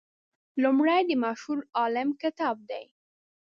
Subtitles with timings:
[0.63, 2.85] لومړی د مشهور عالم کتاب دی.